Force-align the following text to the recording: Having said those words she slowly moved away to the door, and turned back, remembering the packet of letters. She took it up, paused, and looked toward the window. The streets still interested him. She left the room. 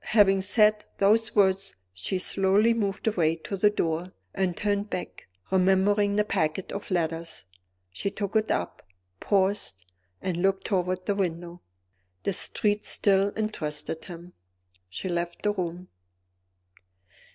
Having 0.15 0.41
said 0.41 0.83
those 0.97 1.35
words 1.35 1.75
she 1.93 2.17
slowly 2.17 2.73
moved 2.73 3.05
away 3.05 3.35
to 3.35 3.55
the 3.55 3.69
door, 3.69 4.11
and 4.33 4.57
turned 4.57 4.89
back, 4.89 5.27
remembering 5.51 6.15
the 6.15 6.23
packet 6.23 6.71
of 6.71 6.89
letters. 6.89 7.45
She 7.91 8.09
took 8.09 8.35
it 8.35 8.49
up, 8.49 8.81
paused, 9.19 9.75
and 10.19 10.37
looked 10.37 10.65
toward 10.65 11.05
the 11.05 11.13
window. 11.13 11.61
The 12.23 12.33
streets 12.33 12.89
still 12.89 13.31
interested 13.37 14.05
him. 14.05 14.33
She 14.89 15.07
left 15.07 15.43
the 15.43 15.51
room. 15.53 15.87